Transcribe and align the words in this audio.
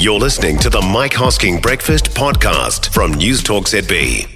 You're 0.00 0.20
listening 0.20 0.58
to 0.58 0.70
the 0.70 0.80
Mike 0.80 1.10
Hosking 1.10 1.60
Breakfast 1.60 2.10
Podcast 2.10 2.94
from 2.94 3.14
News 3.14 3.42
Talk 3.42 3.64
ZB. 3.64 4.28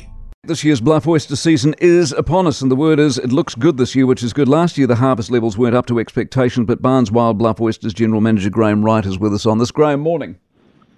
This 0.43 0.65
year's 0.65 0.81
bluff 0.81 1.07
oyster 1.07 1.37
season 1.37 1.77
is 1.79 2.11
upon 2.11 2.49
us, 2.49 2.63
and 2.63 2.69
the 2.69 2.75
word 2.75 2.99
is 2.99 3.17
it 3.17 3.31
looks 3.31 3.55
good 3.55 3.77
this 3.77 3.95
year, 3.95 4.05
which 4.05 4.25
is 4.25 4.33
good. 4.33 4.49
Last 4.49 4.77
year, 4.77 4.89
the 4.89 4.97
harvest 4.97 5.31
levels 5.31 5.57
weren't 5.57 5.77
up 5.77 5.87
to 5.87 6.01
expectation, 6.01 6.65
but 6.65 6.83
Barnes 6.83 7.13
Wild 7.13 7.39
Bluff 7.39 7.61
Oysters 7.61 7.95
General 7.95 8.21
Manager 8.21 8.51
Graeme 8.51 8.85
Wright 8.85 9.07
is 9.07 9.21
with 9.21 9.33
us 9.33 9.47
on 9.47 9.59
this. 9.59 9.71
Graeme, 9.71 10.01
morning. 10.01 10.37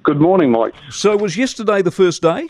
Good 0.02 0.18
morning, 0.18 0.50
Mike. 0.50 0.72
So, 0.88 1.14
was 1.14 1.36
yesterday 1.36 1.82
the 1.82 1.90
first 1.90 2.22
day? 2.22 2.48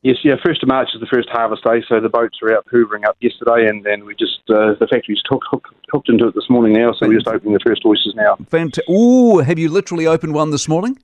Yes, 0.00 0.16
yeah, 0.24 0.36
first 0.42 0.62
of 0.62 0.70
March 0.70 0.88
is 0.94 1.00
the 1.02 1.06
first 1.12 1.28
harvest 1.28 1.62
day, 1.62 1.84
so 1.86 2.00
the 2.00 2.08
boats 2.08 2.38
were 2.40 2.56
out 2.56 2.64
hoovering 2.72 3.04
up 3.06 3.18
yesterday, 3.20 3.68
and 3.68 3.84
then 3.84 4.06
we 4.06 4.14
just 4.14 4.40
uh, 4.48 4.72
the 4.80 4.86
factory's 4.90 5.20
hooked, 5.28 5.44
hooked, 5.50 5.68
hooked 5.92 6.08
into 6.08 6.26
it 6.26 6.34
this 6.34 6.48
morning 6.48 6.72
now, 6.72 6.92
so 6.92 7.06
we're 7.06 7.18
just 7.18 7.28
opening 7.28 7.52
the 7.52 7.60
first 7.60 7.82
oysters 7.84 8.14
now. 8.16 8.36
Fantastic. 8.48 8.88
Ooh, 8.88 9.40
have 9.40 9.58
you 9.58 9.68
literally 9.68 10.06
opened 10.06 10.32
one 10.32 10.50
this 10.50 10.68
morning? 10.68 10.96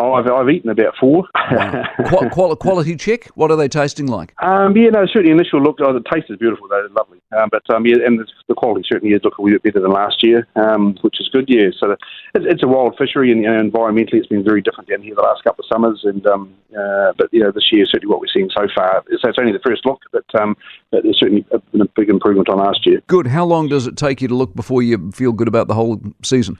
Oh, 0.00 0.14
I've, 0.14 0.26
I've 0.26 0.48
eaten 0.48 0.70
about 0.70 0.94
four. 0.98 1.28
Qu- 2.08 2.30
qual- 2.30 2.56
quality 2.56 2.96
check. 2.96 3.26
What 3.34 3.50
are 3.50 3.56
they 3.56 3.68
tasting 3.68 4.06
like? 4.06 4.32
um, 4.42 4.74
yeah, 4.74 4.88
no, 4.88 5.04
certainly 5.04 5.30
initial 5.30 5.62
look. 5.62 5.76
Oh, 5.82 5.92
the 5.92 6.02
taste 6.10 6.30
is 6.30 6.38
beautiful, 6.38 6.68
though, 6.68 6.88
lovely. 6.96 7.20
Um, 7.36 7.50
but 7.50 7.68
um, 7.68 7.84
yeah, 7.86 7.96
and 8.06 8.18
the, 8.18 8.26
the 8.48 8.54
quality 8.54 8.82
certainly 8.90 9.14
is 9.14 9.20
looking 9.22 9.42
a 9.42 9.42
wee 9.42 9.52
bit 9.52 9.62
better 9.62 9.80
than 9.80 9.92
last 9.92 10.22
year, 10.22 10.48
um, 10.56 10.96
which 11.02 11.20
is 11.20 11.28
good. 11.28 11.44
Yeah, 11.48 11.68
so 11.78 11.88
the, 11.88 11.98
it's, 12.34 12.46
it's 12.48 12.62
a 12.62 12.66
wild 12.66 12.96
fishery, 12.96 13.30
and 13.30 13.42
you 13.42 13.50
know, 13.50 13.62
environmentally, 13.62 14.14
it's 14.14 14.26
been 14.26 14.42
very 14.42 14.62
different 14.62 14.88
down 14.88 15.02
here 15.02 15.14
the 15.14 15.20
last 15.20 15.44
couple 15.44 15.62
of 15.64 15.68
summers. 15.70 16.00
And 16.04 16.26
um, 16.26 16.54
uh, 16.72 17.12
but 17.18 17.28
you 17.30 17.40
know, 17.40 17.50
this 17.50 17.68
year 17.70 17.84
certainly 17.84 18.10
what 18.10 18.20
we're 18.20 18.32
seeing 18.32 18.48
so 18.56 18.66
far. 18.74 19.04
So 19.20 19.28
it's 19.28 19.38
only 19.38 19.52
the 19.52 19.60
first 19.64 19.84
look, 19.84 20.00
but 20.12 20.24
um, 20.40 20.56
but 20.90 21.02
there's 21.02 21.20
certainly 21.20 21.44
been 21.72 21.82
a 21.82 21.88
big 21.94 22.08
improvement 22.08 22.48
on 22.48 22.56
last 22.58 22.86
year. 22.86 23.02
Good. 23.06 23.26
How 23.26 23.44
long 23.44 23.68
does 23.68 23.86
it 23.86 23.98
take 23.98 24.22
you 24.22 24.28
to 24.28 24.34
look 24.34 24.54
before 24.54 24.82
you 24.82 25.10
feel 25.12 25.32
good 25.32 25.48
about 25.48 25.68
the 25.68 25.74
whole 25.74 26.00
season? 26.22 26.56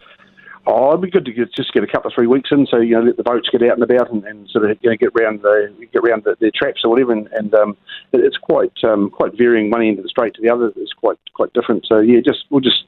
Oh, 0.67 0.91
it'd 0.91 1.01
be 1.01 1.11
good 1.11 1.25
to 1.25 1.33
get, 1.33 1.53
just 1.55 1.73
get 1.73 1.83
a 1.83 1.87
couple 1.87 2.09
of 2.09 2.15
three 2.15 2.27
weeks 2.27 2.51
in, 2.53 2.67
so 2.71 2.79
you 2.79 2.95
know 2.95 3.03
let 3.03 3.17
the 3.17 3.23
boats 3.23 3.49
get 3.51 3.63
out 3.63 3.79
and 3.79 3.83
about 3.83 4.13
and, 4.13 4.25
and 4.25 4.49
sort 4.51 4.71
of 4.71 4.77
you 4.83 4.91
know 4.91 4.97
get 4.97 5.11
round 5.19 5.41
the 5.43 5.73
get 5.93 6.03
round 6.03 6.25
the, 6.25 6.37
their 6.39 6.51
traps 6.55 6.83
or 6.85 6.91
whatever, 6.91 7.13
and, 7.13 7.29
and 7.33 7.55
um, 7.55 7.77
it, 8.13 8.21
it's 8.21 8.37
quite 8.37 8.73
um, 8.85 9.11
quite 9.11 9.37
varying 9.37 9.71
one 9.71 9.83
end 9.83 9.99
of 9.99 10.05
the 10.05 10.09
strait 10.09 10.35
to 10.35 10.43
the 10.43 10.51
other. 10.51 10.71
It's 10.77 10.93
quite 10.93 11.19
quite 11.35 11.53
different. 11.55 11.87
So 11.87 12.01
yeah, 12.01 12.21
just 12.25 12.45
we'll 12.51 12.61
just 12.61 12.85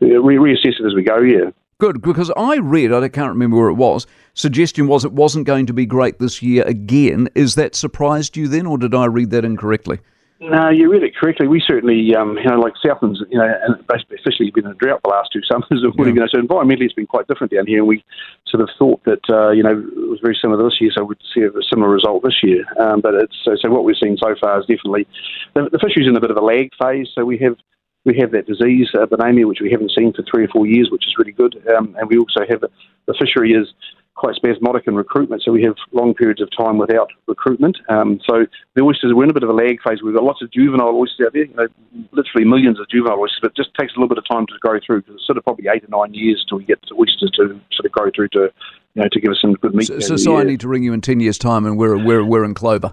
re- 0.00 0.36
reassess 0.36 0.80
it 0.80 0.86
as 0.86 0.94
we 0.94 1.02
go. 1.02 1.18
Yeah. 1.18 1.50
Good, 1.78 2.02
because 2.02 2.30
I 2.36 2.56
read, 2.58 2.92
I 2.92 3.08
can't 3.08 3.30
remember 3.32 3.56
where 3.56 3.68
it 3.68 3.74
was, 3.74 4.06
suggestion 4.34 4.86
was 4.86 5.04
it 5.04 5.12
wasn't 5.12 5.44
going 5.44 5.66
to 5.66 5.72
be 5.72 5.86
great 5.86 6.20
this 6.20 6.40
year 6.40 6.62
again. 6.64 7.28
Is 7.34 7.56
that 7.56 7.74
surprised 7.74 8.36
you 8.36 8.46
then, 8.46 8.64
or 8.64 8.78
did 8.78 8.94
I 8.94 9.06
read 9.06 9.30
that 9.30 9.44
incorrectly? 9.44 9.98
No, 10.40 10.68
you 10.68 10.90
read 10.90 11.04
it 11.04 11.16
correctly. 11.16 11.46
We 11.46 11.62
certainly, 11.64 12.14
um, 12.14 12.36
you 12.36 12.44
know, 12.44 12.58
like 12.58 12.74
Southlands, 12.84 13.22
you 13.30 13.38
know, 13.38 13.46
and 13.46 13.86
basically 13.86 14.18
officially 14.18 14.50
been 14.50 14.66
in 14.66 14.72
a 14.72 14.74
drought 14.74 15.00
the 15.04 15.10
last 15.10 15.30
two 15.32 15.40
summers. 15.50 15.66
Yeah. 15.70 16.06
You 16.06 16.12
know, 16.12 16.26
so 16.26 16.40
environmentally 16.40 16.84
it's 16.84 16.94
been 16.94 17.06
quite 17.06 17.28
different 17.28 17.52
down 17.52 17.66
here. 17.66 17.78
And 17.78 17.88
we 17.88 18.04
sort 18.48 18.60
of 18.62 18.68
thought 18.78 19.02
that, 19.04 19.22
uh, 19.30 19.50
you 19.50 19.62
know, 19.62 19.70
it 19.70 20.10
was 20.10 20.18
very 20.20 20.36
similar 20.40 20.62
this 20.62 20.80
year, 20.80 20.90
so 20.94 21.04
we'd 21.04 21.18
see 21.32 21.42
a 21.42 21.50
similar 21.70 21.88
result 21.88 22.24
this 22.24 22.42
year. 22.42 22.64
Um, 22.80 23.00
but 23.00 23.14
it's 23.14 23.36
so, 23.44 23.56
so 23.60 23.70
what 23.70 23.84
we've 23.84 23.96
seen 24.02 24.16
so 24.20 24.34
far 24.40 24.58
is 24.58 24.66
definitely 24.66 25.06
the, 25.54 25.68
the 25.70 25.78
fishery's 25.78 26.08
in 26.08 26.16
a 26.16 26.20
bit 26.20 26.30
of 26.30 26.36
a 26.36 26.44
lag 26.44 26.70
phase. 26.80 27.08
So 27.14 27.24
we 27.24 27.38
have 27.38 27.56
we 28.04 28.18
have 28.18 28.32
that 28.32 28.46
disease, 28.46 28.88
uh, 28.94 29.06
Bonamia, 29.06 29.46
which 29.46 29.60
we 29.62 29.70
haven't 29.70 29.92
seen 29.96 30.12
for 30.12 30.24
three 30.30 30.44
or 30.44 30.48
four 30.48 30.66
years, 30.66 30.90
which 30.90 31.06
is 31.06 31.14
really 31.16 31.32
good. 31.32 31.56
Um, 31.74 31.96
and 31.98 32.08
we 32.10 32.18
also 32.18 32.40
have 32.48 32.60
the 32.60 33.14
fishery 33.18 33.52
is 33.52 33.72
quite 34.14 34.36
spasmodic 34.36 34.86
in 34.86 34.94
recruitment, 34.94 35.42
so 35.42 35.50
we 35.50 35.62
have 35.62 35.74
long 35.92 36.14
periods 36.14 36.40
of 36.40 36.48
time 36.56 36.78
without 36.78 37.10
recruitment. 37.26 37.76
Um, 37.88 38.20
so 38.28 38.46
the 38.74 38.82
oysters 38.82 39.12
we're 39.12 39.24
in 39.24 39.30
a 39.30 39.34
bit 39.34 39.42
of 39.42 39.48
a 39.48 39.52
lag 39.52 39.82
phase. 39.82 40.02
We've 40.02 40.14
got 40.14 40.22
lots 40.22 40.40
of 40.40 40.52
juvenile 40.52 40.94
oysters 40.94 41.26
out 41.26 41.32
there, 41.32 41.44
you 41.44 41.54
know, 41.54 41.66
literally 42.12 42.46
millions 42.46 42.78
of 42.78 42.88
juvenile 42.88 43.18
oysters, 43.18 43.40
but 43.42 43.50
it 43.50 43.56
just 43.56 43.74
takes 43.74 43.92
a 43.92 43.96
little 43.96 44.08
bit 44.08 44.18
of 44.18 44.24
time 44.28 44.46
to 44.46 44.54
grow 44.60 44.78
through. 44.84 45.02
Because 45.02 45.16
it's 45.16 45.26
sort 45.26 45.38
of 45.38 45.44
probably 45.44 45.66
eight 45.68 45.84
or 45.84 45.88
nine 45.88 46.14
years 46.14 46.44
till 46.48 46.58
we 46.58 46.64
get 46.64 46.80
the 46.82 46.94
oysters 46.94 47.30
to 47.36 47.60
sort 47.72 47.86
of 47.86 47.92
grow 47.92 48.10
through 48.14 48.28
to, 48.28 48.52
you 48.94 49.02
know, 49.02 49.08
to 49.10 49.20
give 49.20 49.32
us 49.32 49.38
some 49.40 49.54
good 49.54 49.74
meat. 49.74 49.88
So, 49.88 49.98
so, 49.98 50.16
so 50.16 50.36
I 50.36 50.44
need 50.44 50.60
to 50.60 50.68
ring 50.68 50.84
you 50.84 50.92
in 50.92 51.00
ten 51.00 51.18
years' 51.20 51.38
time, 51.38 51.66
and 51.66 51.76
we're 51.76 51.96
we're 51.96 52.24
we're 52.24 52.44
in 52.44 52.54
clover. 52.54 52.92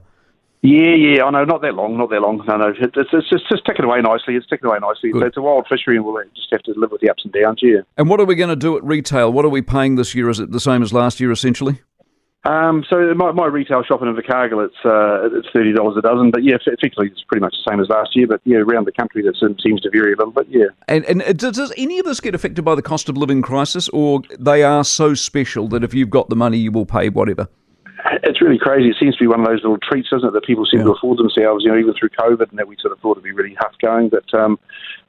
Yeah, 0.64 0.94
yeah, 0.94 1.24
I 1.24 1.32
know, 1.32 1.44
not 1.44 1.64
that 1.64 1.74
long, 1.74 1.98
not 1.98 2.12
that 2.12 2.22
long. 2.22 2.44
No, 2.48 2.58
no, 2.58 2.68
it's, 2.70 2.78
it's, 2.80 3.10
it's, 3.12 3.30
just, 3.30 3.50
just 3.50 3.66
ticking 3.66 3.84
away 3.84 4.00
nicely. 4.02 4.36
It's 4.36 4.46
ticking 4.46 4.68
away 4.68 4.78
nicely. 4.80 5.12
So 5.12 5.26
it's 5.26 5.38
a 5.38 5.42
wild 5.42 5.66
fishery, 5.68 5.96
and 5.96 6.06
we'll 6.06 6.24
just 6.36 6.50
have 6.52 6.62
to 6.64 6.74
live 6.78 6.92
with 6.92 7.02
the 7.02 7.10
ups 7.10 7.24
and 7.26 7.34
downs. 7.34 7.62
Yeah. 7.64 7.82
And 7.98 8.08
what 8.08 8.20
are 8.20 8.26
we 8.26 8.36
going 8.36 8.52
to 8.52 8.56
do 8.56 8.78
at 8.78 8.84
retail? 8.84 9.34
What 9.34 9.44
are 9.44 9.50
we 9.50 9.64
paying 9.64 9.96
this 9.96 10.14
year? 10.14 10.30
Is 10.30 10.40
it 10.40 10.52
the 10.52 10.60
same 10.60 10.84
as 10.84 10.94
last 10.94 11.20
year, 11.20 11.32
essentially? 11.32 11.82
Um, 12.44 12.84
so 12.90 13.14
my, 13.16 13.32
my 13.32 13.46
retail 13.46 13.84
shop 13.84 14.02
in 14.02 14.08
Invercargill, 14.08 14.66
it's 14.66 14.76
uh, 14.84 15.38
it's 15.38 15.48
thirty 15.54 15.74
dollars 15.74 15.96
a 15.98 16.02
dozen. 16.02 16.32
But 16.32 16.44
yeah, 16.44 16.56
effectively 16.56 17.08
it's 17.12 17.24
pretty 17.24 17.42
much 17.42 17.54
the 17.54 17.72
same 17.72 17.80
as 17.80 17.88
last 17.90 18.16
year. 18.16 18.26
But 18.26 18.42
yeah, 18.46 18.58
around 18.58 18.86
the 18.86 18.92
country 18.92 19.22
that 19.24 19.36
seems 19.38 19.82
to 19.82 19.90
vary 19.92 20.14
a 20.14 20.18
little 20.18 20.32
bit. 20.32 20.48
Yeah. 20.50 20.66
And 20.88 21.06
and 21.06 21.38
does, 21.38 21.56
does 21.56 21.72
any 21.78 22.00
of 22.00 22.06
this 22.06 22.20
get 22.20 22.34
affected 22.34 22.64
by 22.64 22.74
the 22.74 22.82
cost 22.82 23.10
of 23.10 23.18
living 23.18 23.44
crisis, 23.44 23.90
or 23.90 24.22
they 24.40 24.64
are 24.64 24.84
so 24.84 25.14
special 25.14 25.68
that 25.70 25.84
if 25.84 25.94
you've 25.94 26.10
got 26.10 26.30
the 26.30 26.36
money, 26.36 26.58
you 26.58 26.72
will 26.72 26.88
pay 26.88 27.10
whatever? 27.10 27.48
It's 28.24 28.42
really 28.42 28.58
crazy. 28.58 28.90
It 28.90 28.96
seems 29.00 29.16
to 29.18 29.24
be 29.24 29.28
one 29.28 29.42
of 29.42 29.46
those 29.46 29.62
little 29.62 29.78
treats, 29.78 30.10
doesn't 30.10 30.28
it, 30.28 30.32
that 30.34 30.44
people 30.44 30.66
seem 30.66 30.80
Yeah. 30.80 30.86
to 30.88 30.92
afford 30.94 31.18
themselves, 31.20 31.64
you 31.64 31.72
know, 31.72 31.78
even 31.78 31.94
through 31.94 32.10
COVID, 32.10 32.50
and 32.50 32.58
that 32.58 32.68
we 32.68 32.76
sort 32.78 32.92
of 32.94 33.00
thought 33.00 33.12
it'd 33.14 33.24
be 33.24 33.32
really 33.32 33.56
tough 33.56 33.74
going. 33.82 34.10
But 34.10 34.26
um, 34.34 34.58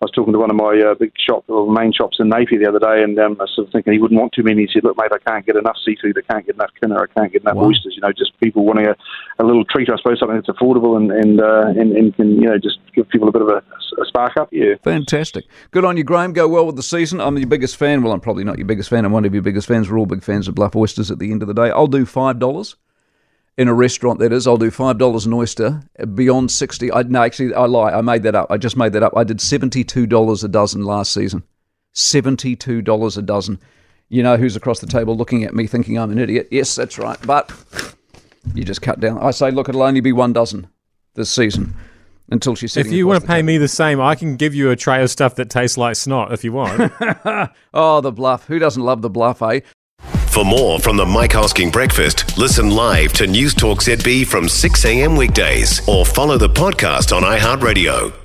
I 0.00 0.04
was 0.04 0.10
talking 0.10 0.32
to 0.32 0.38
one 0.38 0.50
of 0.50 0.56
my 0.56 0.78
uh, 0.78 0.94
big 0.94 1.12
shop, 1.18 1.44
or 1.48 1.70
main 1.72 1.92
shops 1.92 2.18
in 2.20 2.28
Napier 2.28 2.58
the 2.58 2.68
other 2.68 2.78
day, 2.78 3.02
and 3.02 3.18
um, 3.18 3.36
I 3.40 3.44
was 3.44 3.52
sort 3.54 3.68
of 3.68 3.72
thinking 3.72 3.92
he 3.94 3.98
wouldn't 3.98 4.20
want 4.20 4.32
too 4.32 4.42
many. 4.42 4.62
He 4.66 4.68
said, 4.72 4.84
"Look, 4.84 4.96
mate, 4.98 5.12
I 5.12 5.18
can't 5.18 5.46
get 5.46 5.56
enough 5.56 5.76
seafood. 5.84 6.18
I 6.18 6.32
can't 6.32 6.44
get 6.44 6.56
enough 6.56 6.70
tuna. 6.80 6.96
I 7.00 7.06
can't 7.18 7.32
get 7.32 7.42
enough 7.42 7.56
Wow. 7.56 7.66
oysters. 7.68 7.94
You 7.94 8.02
know, 8.02 8.12
just 8.12 8.38
people 8.40 8.64
wanting 8.64 8.86
a, 8.88 8.96
a 9.38 9.44
little 9.44 9.64
treat, 9.64 9.88
I 9.90 9.96
suppose, 9.96 10.18
something 10.20 10.36
that's 10.36 10.48
affordable 10.48 10.96
and 10.96 11.10
and, 11.12 11.40
uh, 11.40 11.68
and 11.80 11.92
and 11.96 12.14
can 12.16 12.30
you 12.42 12.48
know 12.48 12.58
just 12.58 12.78
give 12.94 13.08
people 13.08 13.28
a 13.28 13.32
bit 13.32 13.42
of 13.42 13.48
a, 13.48 13.62
a 14.00 14.04
spark 14.06 14.36
up. 14.36 14.48
Yeah. 14.52 14.74
Fantastic. 14.82 15.44
Good 15.70 15.84
on 15.84 15.96
you, 15.96 16.04
Graeme. 16.04 16.32
Go 16.32 16.48
well 16.48 16.66
with 16.66 16.76
the 16.76 16.82
season. 16.82 17.20
I'm 17.20 17.36
your 17.38 17.46
biggest 17.46 17.76
fan. 17.76 18.02
Well, 18.02 18.12
I'm 18.12 18.20
probably 18.20 18.44
not 18.44 18.58
your 18.58 18.66
biggest 18.66 18.90
fan. 18.90 19.04
I'm 19.04 19.12
one 19.12 19.24
of 19.24 19.34
your 19.34 19.42
biggest 19.42 19.68
fans. 19.68 19.90
We're 19.90 19.98
all 19.98 20.06
big 20.06 20.22
fans 20.22 20.48
of 20.48 20.54
Bluff 20.54 20.76
Oysters 20.76 21.10
at 21.10 21.18
the 21.18 21.30
end 21.30 21.42
of 21.42 21.48
the 21.48 21.54
day. 21.54 21.70
I'll 21.70 21.86
do 21.86 22.04
$5 22.04 22.74
in 23.58 23.68
a 23.68 23.74
restaurant, 23.74 24.18
that 24.20 24.32
is. 24.32 24.46
I'll 24.46 24.56
do 24.56 24.70
$5 24.70 25.26
an 25.26 25.32
oyster. 25.32 25.82
Beyond 26.14 26.50
60 26.50 26.92
I 26.92 27.02
No, 27.02 27.22
actually, 27.22 27.54
I 27.54 27.66
lie. 27.66 27.92
I 27.92 28.00
made 28.00 28.22
that 28.22 28.34
up. 28.34 28.50
I 28.50 28.56
just 28.56 28.76
made 28.76 28.92
that 28.94 29.02
up. 29.02 29.16
I 29.16 29.24
did 29.24 29.38
$72 29.38 30.44
a 30.44 30.48
dozen 30.48 30.84
last 30.84 31.12
season. 31.12 31.42
$72 31.94 33.18
a 33.18 33.22
dozen. 33.22 33.60
You 34.08 34.22
know 34.22 34.36
who's 34.36 34.56
across 34.56 34.80
the 34.80 34.86
table 34.86 35.16
looking 35.16 35.44
at 35.44 35.54
me 35.54 35.66
thinking 35.66 35.98
I'm 35.98 36.10
an 36.10 36.18
idiot? 36.18 36.48
Yes, 36.50 36.74
that's 36.74 36.98
right. 36.98 37.18
But 37.26 37.50
you 38.54 38.64
just 38.64 38.82
cut 38.82 39.00
down. 39.00 39.18
I 39.18 39.30
say, 39.30 39.50
look, 39.50 39.68
it'll 39.68 39.82
only 39.82 40.00
be 40.00 40.12
one 40.12 40.32
dozen 40.32 40.68
this 41.14 41.30
season 41.30 41.74
until 42.32 42.54
she's 42.54 42.76
If 42.76 42.90
you 42.90 43.06
want 43.06 43.20
to 43.20 43.26
pay 43.26 43.42
me 43.42 43.58
the 43.58 43.68
same, 43.68 44.00
I 44.00 44.14
can 44.14 44.36
give 44.36 44.54
you 44.54 44.70
a 44.70 44.76
tray 44.76 45.02
of 45.02 45.10
stuff 45.10 45.36
that 45.36 45.50
tastes 45.50 45.78
like 45.78 45.96
snot 45.96 46.32
if 46.32 46.42
you 46.44 46.52
want. 46.52 46.92
Oh, 47.74 48.00
the 48.00 48.12
bluff. 48.12 48.46
Who 48.46 48.58
doesn't 48.58 48.82
love 48.82 49.02
the 49.02 49.10
bluff, 49.10 49.42
eh? 49.42 49.60
For 50.28 50.44
more 50.44 50.78
from 50.78 50.96
the 50.96 51.06
Mike 51.06 51.32
Hosking 51.32 51.70
Breakfast, 51.72 52.36
listen 52.38 52.70
live 52.70 53.12
to 53.14 53.26
News 53.26 53.54
Talk 53.54 53.80
ZB 53.80 54.26
from 54.26 54.48
6 54.48 54.84
a.m. 54.84 55.16
weekdays 55.16 55.86
or 55.88 56.04
follow 56.04 56.38
the 56.38 56.48
podcast 56.48 57.14
on 57.14 57.22
iHeartRadio. 57.22 58.21